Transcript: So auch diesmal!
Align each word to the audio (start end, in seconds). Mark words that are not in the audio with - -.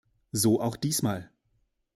So 0.33 0.59
auch 0.61 0.77
diesmal! 0.77 1.29